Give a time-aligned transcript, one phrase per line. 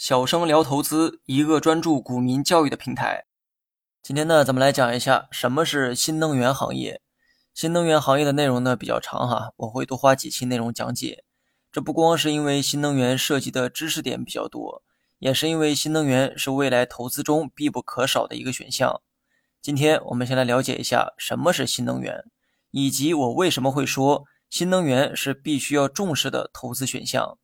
[0.00, 3.26] 小生聊投资，一个专注股民教育的平台。
[4.02, 7.02] 今天呢，咱们来讲一下什么是新能源行业。
[7.52, 11.24] 新能源行业的内容呢比较长哈，我会多花几期内容讲解。
[11.70, 14.82] 这不光是因为新能源涉及的知识点比较多，
[15.18, 19.02] 也是因为新能源是未来投资中必不可少的一个选项。
[19.60, 22.24] 今天我们先来了解一下什么是新能源，
[22.70, 27.36] 以及我为什么会说新能源是必须要重视的投资选项。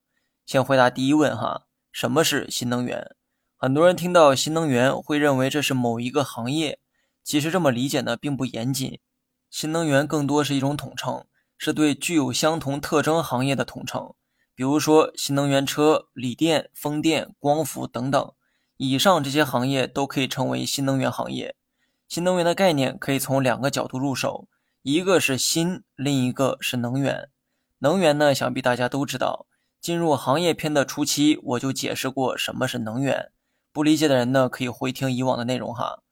[0.46, 1.65] 先回答第一问哈。
[1.96, 3.16] 什么是新能源？
[3.56, 6.78] 很多人听到新能源会认为这是某一个行业，
[7.24, 9.00] 其实这么理解呢并不严谨。
[9.48, 11.24] 新能源更多是一种统称，
[11.56, 14.12] 是对具有相同特征行业的统称。
[14.54, 18.30] 比如说新能源车、锂电、风电、光伏等等，
[18.76, 21.56] 以上这些行业都可以称为新能源行业。
[22.06, 24.48] 新能源的概念可以从两个角度入手，
[24.82, 27.30] 一个是新，另一个是能源。
[27.78, 29.46] 能源呢，想必大家都知道。
[29.86, 33.30] 进入行业篇的初期，我就解释过什么是能源。
[33.72, 36.02] 不理解的人呢，可以回听以往的内容哈。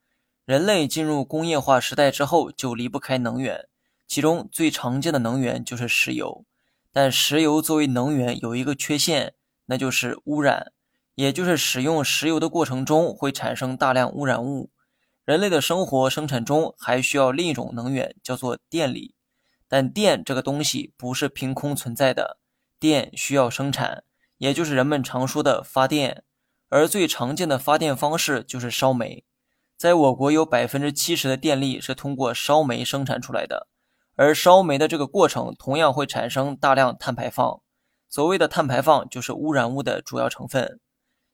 [0.45, 3.67] 人类进入工业化时代之后，就离不开能源，
[4.07, 6.45] 其中最常见的能源就是石油。
[6.93, 9.35] 但石油作为能源有一个缺陷，
[9.67, 10.71] 那就是污染，
[11.17, 14.71] 也就是使用石油的过程中会产生大量污染物。
[15.25, 19.17] 人类的生活生产中还需要另一种能源，叫做电力。
[19.67, 22.39] 但电这个东西不是凭空存在的。
[22.85, 24.05] 电需要生产，
[24.37, 26.23] 也就是人们常说的发电，
[26.69, 29.25] 而最常见的发电方式就是烧煤。
[29.79, 33.69] 在我国，有百分之七十的电力是通过烧煤生产出来的，
[34.17, 37.63] 而烧煤的这个过程同样会产生大量碳排放。
[38.11, 40.79] 所谓的碳排放就是污染物的主要成分。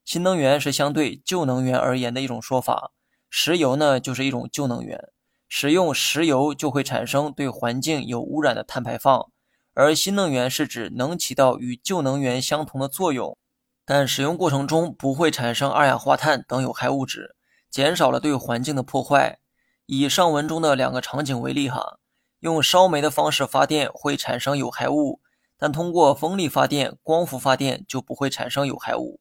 [0.05, 2.93] 新能源是相对旧能源而言的一种说法，
[3.29, 5.09] 石油呢就是一种旧能源，
[5.49, 9.33] 使用石油就会产生对环境有污染的碳排放。
[9.75, 13.39] 而新能源是指能起到与旧能源相同的作用，
[13.85, 17.37] 但使用过程中不会产生二氧化碳等有害物质，
[17.71, 19.39] 减少了对环境的破坏。
[19.87, 21.99] 以上文中的两个场景为例，哈，
[22.41, 25.21] 用烧煤的方式发电会产生有害物，
[25.57, 29.21] 但通过风力发电、光伏发电就不会产生有害物。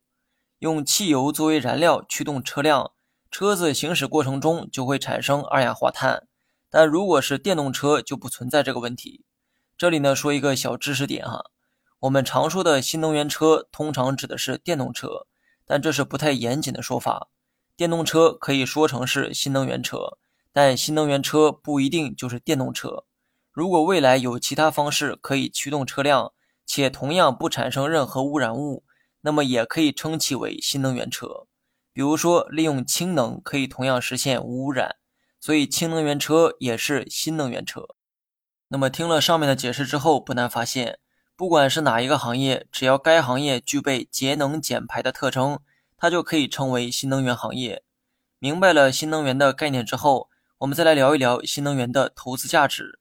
[0.60, 2.92] 用汽油作为燃料驱动车辆，
[3.32, 6.28] 车子行驶过程中就会产生二氧化碳，
[6.70, 9.24] 但如果是电动车就不存在这个问题。
[9.80, 11.52] 这里呢说一个小知识点哈，
[12.00, 15.26] 我们常说的新能源车通常指的是电动车，
[15.66, 17.30] 但这是不太严谨的说法。
[17.78, 20.18] 电动车可以说成是新能源车，
[20.52, 23.06] 但新能源车不一定就是电动车。
[23.54, 26.34] 如果未来有其他方式可以驱动车辆，
[26.66, 28.84] 且同样不产生任何污染物，
[29.22, 31.48] 那么也可以称其为新能源车。
[31.94, 34.98] 比如说利用氢能可以同样实现无污染，
[35.40, 37.88] 所以氢能源车也是新能源车。
[38.70, 41.00] 那么听了上面的解释之后，不难发现，
[41.36, 45.60] 不管是哪一个行业，只要该行业具备节能减排的特征，
[45.98, 47.84] 它就可以称为新能源行业。
[48.38, 53.00] 明白了新能源的概念之后，我们再来聊一聊新能源的投资价值。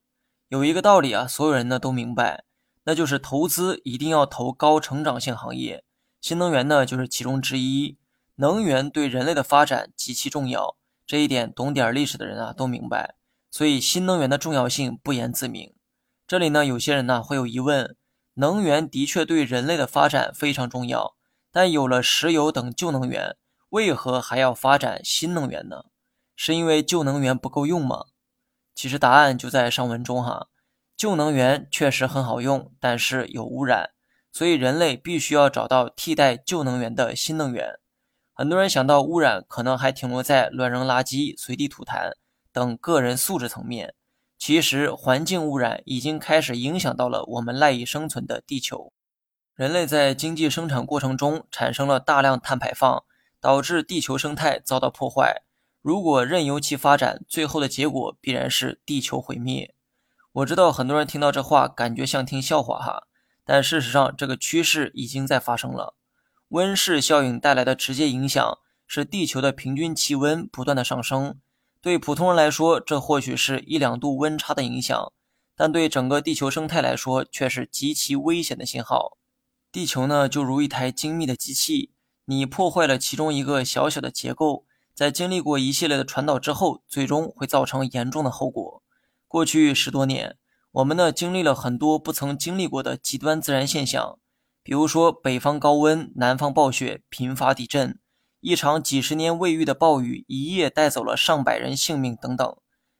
[0.48, 2.44] 有一个道理啊，所有人呢都明白，
[2.84, 5.84] 那就是投资一定要投高成长性行业，
[6.22, 7.98] 新能源呢就是其中之一。
[8.36, 13.16] 能源对人类的发展极其重要，这一点懂点历史的人啊都明白。
[13.50, 15.74] 所以，新能源的重要性不言自明。
[16.26, 17.96] 这里呢，有些人呢会有疑问：
[18.34, 21.16] 能源的确对人类的发展非常重要，
[21.50, 23.36] 但有了石油等旧能源，
[23.70, 25.84] 为何还要发展新能源呢？
[26.36, 28.04] 是因为旧能源不够用吗？
[28.74, 30.48] 其实答案就在上文中哈。
[30.96, 33.90] 旧能源确实很好用，但是有污染，
[34.30, 37.78] 所以人类必须要找到替代旧能源的新能源。
[38.34, 42.12] 很多人想到污染，可能还停留在乱扔垃圾、随地吐痰。
[42.58, 43.94] 等个人素质层面，
[44.36, 48.92] 其实环境污染已经开始影响到了我们赖以生存的地球。
[49.54, 53.04] 人类在经济生产过程中产生了大量碳排放，
[53.40, 55.42] 导致地球生态遭到破坏。
[55.80, 59.72] 如果任由其发展，最后的结果必然是地球毁灭。
[60.32, 63.06] 我知道很多人听到这话感觉像听笑话哈，
[63.44, 65.94] 但事实上这个趋势已经在发生了。
[66.48, 71.38] 温室效应带来的直接影响是地球的平均气温不断的上升。
[71.80, 75.12] 对普通人来说，这或许是一两度温差的影响，
[75.56, 79.16] 但对整个地球生态来说，却是极其危险的信号。
[79.70, 81.92] 地球呢，就如一台精密的机器，
[82.24, 88.82] 你破坏了其中一个小小的结构，在经历过一系列的传导之后，最终会造成严重的后果。
[89.28, 90.36] 过去十多年，
[90.72, 94.18] 我们呢经历了很多不曾经历过的极端自然现象，
[94.64, 98.00] 比如说北方高温、南方暴雪、频发地震。
[98.40, 102.56] 一场几十年未遇的暴雨，一夜带走了上百人性命，等等。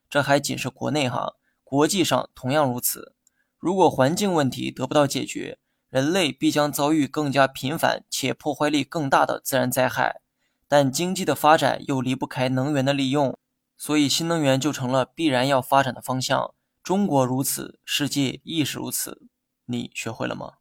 [0.09, 3.15] 这还仅是国内哈，国际上同样如此。
[3.57, 5.59] 如果环境问题得不到解决，
[5.89, 10.21] 人类必将遭遇更加频繁且破坏力更大的自然灾害。
[10.67, 13.37] 但经济的发展又离不开能源的利用，
[13.77, 16.53] 所以新能源就成了必然要发展的方向。
[16.83, 19.23] 中国如此，世界亦是如此。
[19.65, 20.53] 你学会了吗？